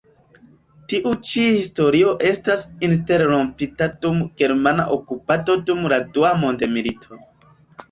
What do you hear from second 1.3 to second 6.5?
ĉi historio estas interrompita dum germana okupado dum la Dua